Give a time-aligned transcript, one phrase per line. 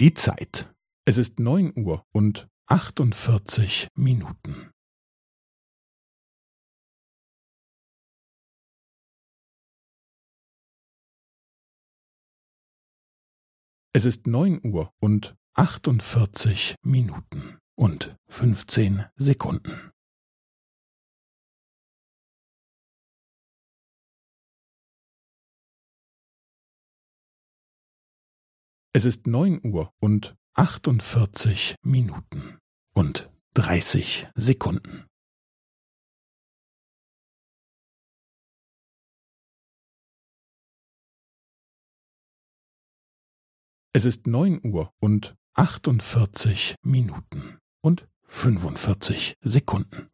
[0.00, 0.72] Die Zeit.
[1.06, 4.70] Es ist neun Uhr und achtundvierzig Minuten.
[13.92, 19.90] Es ist neun Uhr und achtundvierzig Minuten und fünfzehn Sekunden.
[28.98, 32.58] Es ist neun Uhr und achtundvierzig Minuten
[32.94, 35.06] und dreißig Sekunden.
[43.92, 50.10] Es ist neun Uhr und achtundvierzig Minuten und fünfundvierzig Sekunden.